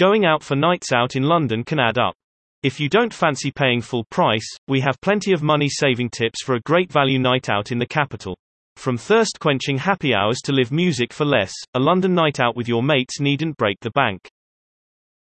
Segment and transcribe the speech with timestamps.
[0.00, 2.14] Going out for nights out in London can add up.
[2.62, 6.54] If you don't fancy paying full price, we have plenty of money saving tips for
[6.54, 8.34] a great value night out in the capital.
[8.76, 12.66] From thirst quenching happy hours to live music for less, a London night out with
[12.66, 14.26] your mates needn't break the bank.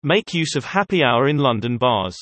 [0.03, 2.19] Make use of happy hour in London bars.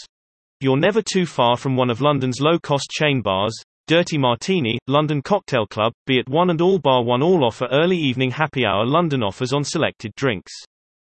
[0.60, 3.60] You're never too far from one of London's low cost chain bars.
[3.88, 7.98] Dirty Martini, London Cocktail Club, Be At One and all bar one all offer early
[7.98, 10.52] evening happy hour London offers on selected drinks.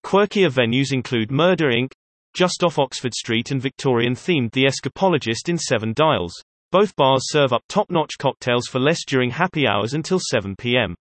[0.04, 1.92] Quirkier venues include Murder Inc.,
[2.34, 6.32] just off Oxford Street and Victorian themed The Escapologist in Seven Dials.
[6.72, 10.94] Both bars serve up top-notch cocktails for less during happy hours until 7 p.m.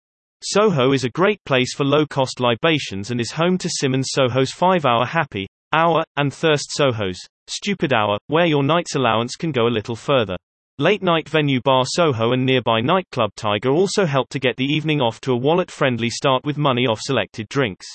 [0.42, 5.06] Soho is a great place for low-cost libations and is home to Simmons Soho's 5-hour
[5.06, 7.18] happy hour, and Thirst Soho's
[7.48, 10.36] stupid hour, where your night's allowance can go a little further.
[10.78, 15.20] Late-night venue Bar Soho and nearby nightclub Tiger also help to get the evening off
[15.22, 17.86] to a wallet-friendly start with money off selected drinks.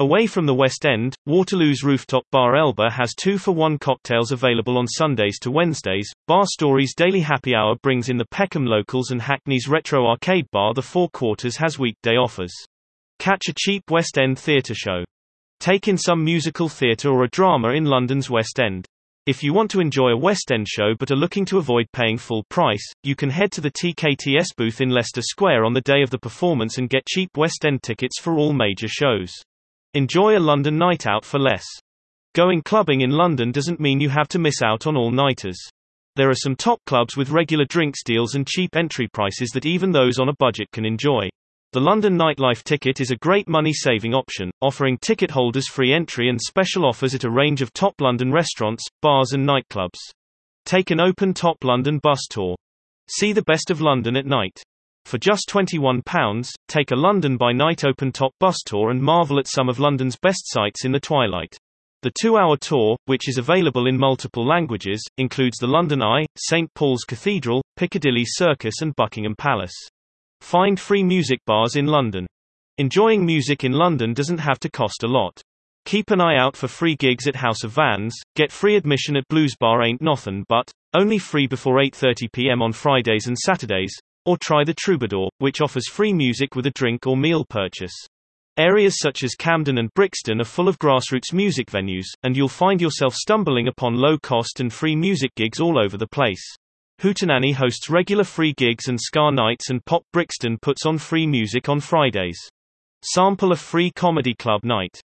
[0.00, 5.38] Away from the West End, Waterloo's rooftop bar Elba has two-for-one cocktails available on Sundays
[5.38, 6.10] to Wednesdays.
[6.26, 10.74] Bar Stories Daily Happy Hour brings in the Peckham Locals and Hackney's Retro Arcade Bar
[10.74, 12.52] The Four Quarters has weekday offers.
[13.20, 15.04] Catch a cheap West End theatre show.
[15.60, 18.88] Take in some musical theatre or a drama in London's West End.
[19.26, 22.18] If you want to enjoy a West End show but are looking to avoid paying
[22.18, 26.02] full price, you can head to the TKTS booth in Leicester Square on the day
[26.02, 29.32] of the performance and get cheap West End tickets for all major shows.
[29.96, 31.64] Enjoy a London night out for less.
[32.34, 35.56] Going clubbing in London doesn't mean you have to miss out on all-nighters.
[36.16, 39.92] There are some top clubs with regular drinks deals and cheap entry prices that even
[39.92, 41.28] those on a budget can enjoy.
[41.70, 46.40] The London Nightlife ticket is a great money-saving option, offering ticket holders free entry and
[46.40, 50.00] special offers at a range of top London restaurants, bars and nightclubs.
[50.64, 52.56] Take an open top London bus tour.
[53.08, 54.60] See the best of London at night.
[55.04, 59.46] For just £21, take a London by night open top bus tour and marvel at
[59.46, 61.56] some of London's best sights in the twilight.
[62.02, 67.04] The two-hour tour, which is available in multiple languages, includes the London Eye, St Paul's
[67.04, 69.74] Cathedral, Piccadilly Circus and Buckingham Palace.
[70.40, 72.26] Find free music bars in London.
[72.78, 75.40] Enjoying music in London doesn't have to cost a lot.
[75.86, 79.28] Keep an eye out for free gigs at House of Vans, get free admission at
[79.28, 83.94] Blues Bar Ain't Nothin' but, only free before 8.30pm on Fridays and Saturdays,
[84.26, 87.94] or try the Troubadour, which offers free music with a drink or meal purchase.
[88.56, 92.80] Areas such as Camden and Brixton are full of grassroots music venues, and you'll find
[92.80, 96.44] yourself stumbling upon low-cost and free music gigs all over the place.
[97.00, 101.68] Hootenanny hosts regular free gigs and ska nights and Pop Brixton puts on free music
[101.68, 102.38] on Fridays.
[103.02, 105.00] Sample a free comedy club night.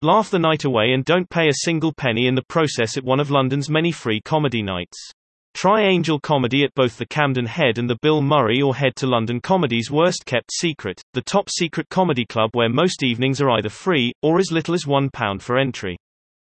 [0.00, 3.20] Laugh the night away and don't pay a single penny in the process at one
[3.20, 5.10] of London's many free comedy nights.
[5.54, 9.06] Try Angel Comedy at both the Camden Head and the Bill Murray or head to
[9.06, 13.68] London Comedy's Worst Kept Secret, the top secret comedy club where most evenings are either
[13.68, 15.96] free, or as little as £1 for entry.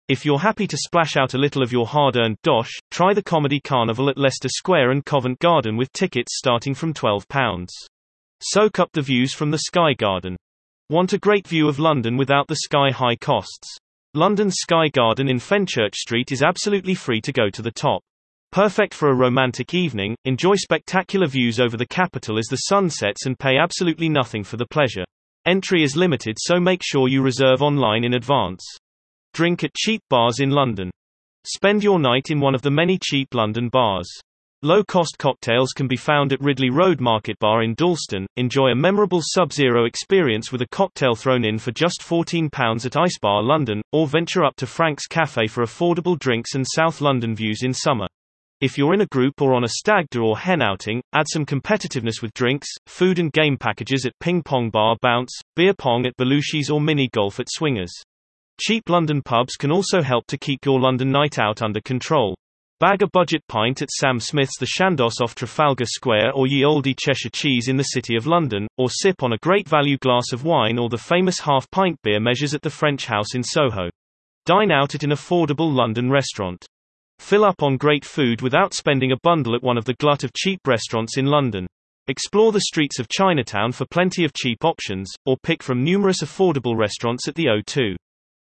[0.08, 3.60] If you're happy to splash out a little of your hard-earned dosh, try the Comedy
[3.60, 7.68] Carnival at Leicester Square and Covent Garden with tickets starting from £12.
[8.42, 10.36] Soak up the views from the Sky Garden.
[10.90, 13.78] Want a great view of London without the sky-high costs?
[14.14, 18.02] London's Sky Garden in Fenchurch Street is absolutely free to go to the top.
[18.52, 23.26] Perfect for a romantic evening, enjoy spectacular views over the capital as the sun sets
[23.26, 25.06] and pay absolutely nothing for the pleasure.
[25.46, 28.62] Entry is limited so make sure you reserve online in advance.
[29.34, 30.92] Drink at cheap bars in London.
[31.46, 34.10] Spend your night in one of the many cheap London bars.
[34.64, 38.28] Low-cost cocktails can be found at Ridley Road Market Bar in Dalston.
[38.36, 43.18] Enjoy a memorable Sub-Zero experience with a cocktail thrown in for just £14 at Ice
[43.18, 47.64] Bar London, or venture up to Frank's Cafe for affordable drinks and South London views
[47.64, 48.08] in summer.
[48.62, 51.48] If you're in a group or on a stag do or hen outing, add some
[51.48, 56.16] competitiveness with drinks, food and game packages at Ping Pong Bar Bounce, beer pong at
[56.16, 57.92] Belushi's or mini golf at Swingers.
[58.60, 62.36] Cheap London pubs can also help to keep your London night out under control.
[62.80, 66.96] Bag a budget pint at Sam Smith's The Chandos off Trafalgar Square or Ye Olde
[66.96, 70.44] Cheshire Cheese in the City of London, or sip on a great value glass of
[70.44, 73.90] wine or the famous half-pint beer measures at the French House in Soho.
[74.46, 76.64] Dine out at an affordable London restaurant.
[77.22, 80.34] Fill up on great food without spending a bundle at one of the glut of
[80.34, 81.66] cheap restaurants in London.
[82.08, 86.76] Explore the streets of Chinatown for plenty of cheap options, or pick from numerous affordable
[86.76, 87.96] restaurants at the O2.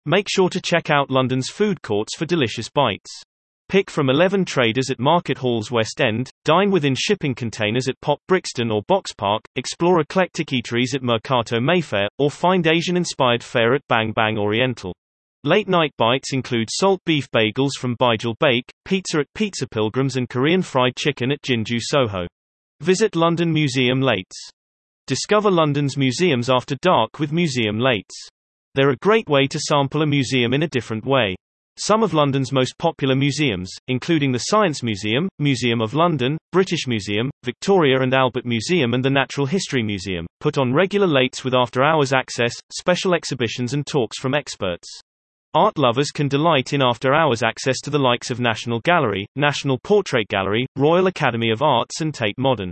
[0.06, 3.10] Make sure to check out London's food courts for delicious bites.
[3.68, 8.20] Pick from 11 traders at Market Hall's West End, dine within shipping containers at Pop
[8.26, 13.86] Brixton or Box Park, explore eclectic eateries at Mercato Mayfair, or find Asian-inspired fare at
[13.88, 14.94] Bang Bang Oriental.
[15.44, 20.62] Late-night bites include salt beef bagels from Beigel Bake, pizza at Pizza Pilgrims and Korean
[20.62, 22.26] fried chicken at Jinjuu Soho.
[22.80, 24.34] Visit London Museum Lates.
[25.06, 28.28] Discover London's museums after dark with Museum Lates.
[28.74, 31.36] They're a great way to sample a museum in a different way.
[31.76, 37.30] Some of London's most popular museums, including the Science Museum, Museum of London, British Museum,
[37.44, 42.12] Victoria and Albert Museum and the Natural History Museum, put on regular lates with after-hours
[42.12, 45.00] access, special exhibitions and talks from experts.
[45.54, 50.28] Art lovers can delight in after-hours access to the likes of National Gallery, National Portrait
[50.28, 52.70] Gallery, Royal Academy of Arts and Tate Modern.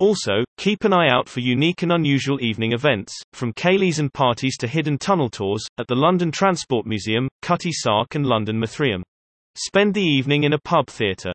[0.00, 4.56] Also, keep an eye out for unique and unusual evening events, from ceilidhs and parties
[4.56, 9.02] to hidden tunnel tours, at the London Transport Museum, Cutty Sark and London Mithraeum.
[9.56, 11.32] Spend the evening in a pub theatre.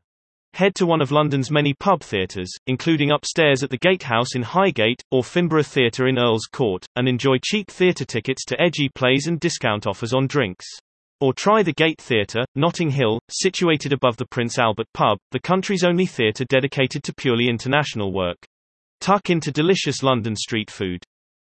[0.54, 5.02] Head to one of London's many pub theatres, including upstairs at the Gatehouse in Highgate,
[5.10, 9.40] or Finborough Theatre in Earl's Court, and enjoy cheap theatre tickets to edgy plays and
[9.40, 10.66] discount offers on drinks.
[11.20, 15.84] Or try the Gate Theatre, Notting Hill, situated above the Prince Albert pub, the country's
[15.84, 18.44] only theatre dedicated to purely international work.
[19.00, 21.02] Tuck into delicious London street food.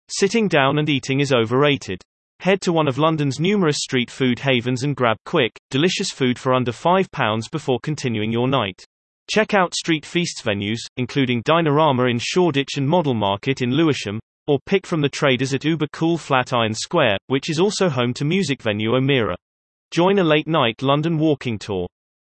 [0.09, 2.01] Sitting down and eating is overrated.
[2.41, 6.55] Head to one of London's numerous street food havens and grab quick, delicious food for
[6.55, 8.85] under £5 before continuing your night.
[9.31, 14.59] Check out street feasts venues, including Dinerama in Shoreditch and Model Market in Lewisham, or
[14.67, 18.61] pick from the traders at Uber Cool Flatiron Square, which is also home to music
[18.61, 19.37] venue O'Meara.
[19.91, 21.87] Join a late night London walking tour.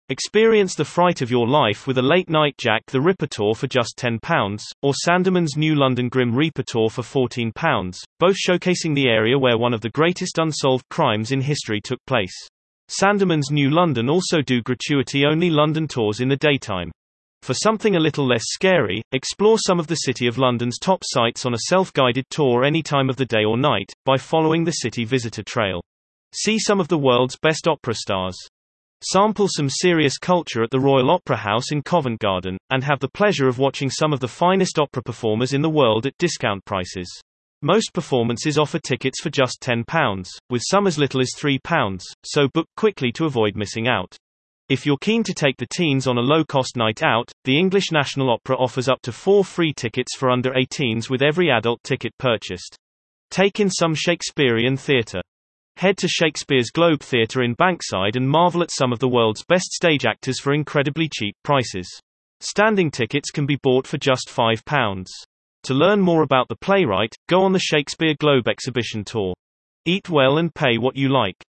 [0.07, 3.97] Experience the fright of your life with a late-night Jack the Ripper tour for just
[3.97, 9.57] £10, or Sandeman's new London Grim Reaper tour for £14, both showcasing the area where
[9.57, 12.35] one of the greatest unsolved crimes in history took place.
[12.87, 16.91] Sandeman's New London also do gratuity-only London tours in the daytime.
[17.41, 21.45] For something a little less scary, explore some of the City of London's top sites
[21.45, 25.03] on a self-guided tour any time of the day or night, by following the City
[25.03, 25.81] Visitor Trail.
[26.33, 28.37] See some of the world's best opera stars.
[29.01, 33.09] Sample some serious culture at the Royal Opera House in Covent Garden, and have the
[33.09, 37.21] pleasure of watching some of the finest opera performers in the world at discount prices.
[37.65, 42.67] Most performances offer tickets for just £10, with some as little as £3, so book
[42.77, 44.15] quickly to avoid missing out.
[44.69, 48.29] If you're keen to take the teens on a low-cost night out, the English National
[48.29, 52.77] Opera offers up to four free tickets for under 18s with every adult ticket purchased.
[53.31, 55.21] Take in some Shakespearean theatre.
[55.77, 59.71] Head to Shakespeare's Globe Theatre in Bankside and marvel at some of the world's best
[59.71, 61.89] stage actors for incredibly cheap prices.
[62.41, 65.07] Standing tickets can be bought for just £5.
[65.65, 69.33] To learn more about the playwright, go on the Shakespeare Globe exhibition tour.
[69.85, 71.43] Eat well and pay what you like.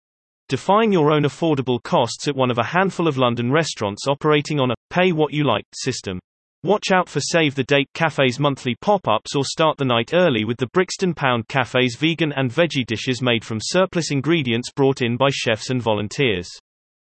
[0.49, 4.71] Define your own affordable costs at one of a handful of London restaurants operating on
[4.71, 6.19] a pay what you like system.
[6.63, 10.57] Watch out for Save the Date Cafe's monthly pop-ups or start the night early with
[10.57, 15.29] the Brixton Pound Cafe's vegan and veggie dishes made from surplus ingredients brought in by
[15.31, 16.49] chefs and volunteers.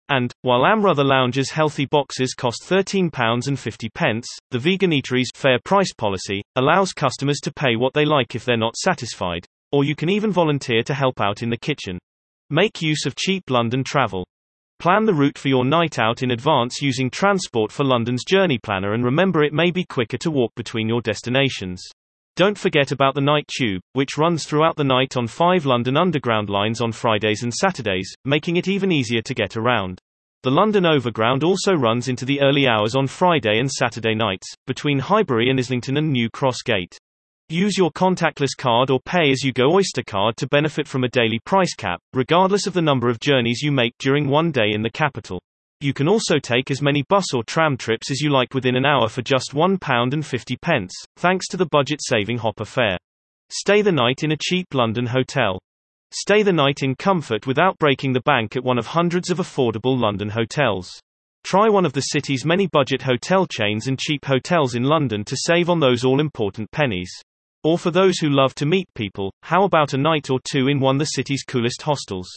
[0.09, 6.93] And, while Amrutha Lounge's healthy boxes cost £13.50, the Vegan Eatery's fair price policy allows
[6.93, 9.47] customers to pay what they like if they're not satisfied.
[9.71, 11.99] Or you can even volunteer to help out in the kitchen.
[12.51, 14.27] Make use of cheap London travel.
[14.79, 18.95] Plan the route for your night out in advance using Transport for London's Journey Planner
[18.95, 21.83] and remember it may be quicker to walk between your destinations.
[22.35, 26.49] Don't forget about the Night Tube, which runs throughout the night on five London Underground
[26.49, 30.01] lines on Fridays and Saturdays, making it even easier to get around.
[30.43, 34.99] The London Overground also runs into the early hours on Friday and Saturday nights, between
[34.99, 36.97] Highbury and Islington and New Cross Gate.
[37.51, 41.11] Use your contactless card or pay as you go Oyster card to benefit from a
[41.11, 44.81] daily price cap, regardless of the number of journeys you make during one day in
[44.81, 45.39] the capital.
[45.83, 48.87] You can also take as many bus or tram trips as you like within an
[48.87, 52.97] hour for just £1.50, thanks to the budget-saving Hopper fare.
[53.51, 55.59] Stay the night in a cheap London hotel.
[56.13, 59.99] Stay the night in comfort without breaking the bank at one of hundreds of affordable
[59.99, 60.89] London hotels.
[61.43, 65.37] Try one of the city's many budget hotel chains and cheap hotels in London to
[65.37, 67.11] save on those all-important pennies.
[67.65, 70.79] Or for those who love to meet people, how about a night or two in
[70.79, 72.29] one of the city's coolest hostels?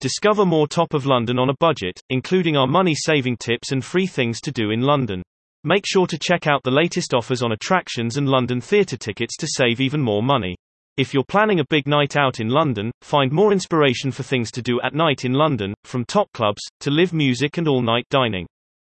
[0.00, 4.06] Discover more top of London on a budget, including our money saving tips and free
[4.06, 5.22] things to do in London.
[5.64, 9.48] Make sure to check out the latest offers on attractions and London theatre tickets to
[9.48, 10.54] save even more money.
[10.98, 14.62] If you're planning a big night out in London, find more inspiration for things to
[14.62, 18.46] do at night in London, from top clubs to live music and all night dining.